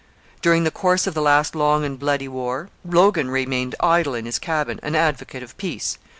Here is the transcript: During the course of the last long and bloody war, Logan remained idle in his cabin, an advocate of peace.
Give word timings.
During 0.41 0.63
the 0.63 0.71
course 0.71 1.05
of 1.05 1.13
the 1.13 1.21
last 1.21 1.53
long 1.53 1.85
and 1.85 1.99
bloody 1.99 2.27
war, 2.27 2.69
Logan 2.83 3.29
remained 3.29 3.75
idle 3.81 4.15
in 4.15 4.25
his 4.25 4.39
cabin, 4.39 4.79
an 4.81 4.95
advocate 4.95 5.43
of 5.43 5.55
peace. 5.57 5.99